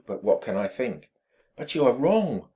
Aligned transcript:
But 0.07 0.23
what 0.23 0.41
can 0.41 0.57
I 0.57 0.67
think?" 0.67 1.11
"But 1.55 1.75
you 1.75 1.85
are 1.85 1.93
wrong!" 1.93 2.49